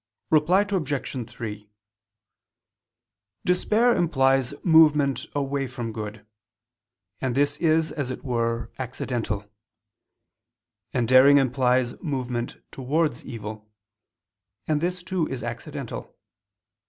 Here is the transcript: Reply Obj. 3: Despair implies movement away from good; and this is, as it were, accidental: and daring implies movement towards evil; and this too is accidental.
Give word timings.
Reply 0.31 0.65
Obj. 0.67 1.29
3: 1.29 1.69
Despair 3.45 3.93
implies 3.95 4.55
movement 4.63 5.27
away 5.35 5.67
from 5.67 5.93
good; 5.93 6.25
and 7.19 7.35
this 7.35 7.57
is, 7.57 7.91
as 7.91 8.09
it 8.09 8.23
were, 8.23 8.71
accidental: 8.79 9.45
and 10.91 11.07
daring 11.07 11.37
implies 11.37 12.01
movement 12.01 12.57
towards 12.71 13.23
evil; 13.25 13.69
and 14.67 14.81
this 14.81 15.03
too 15.03 15.27
is 15.27 15.43
accidental. 15.43 16.17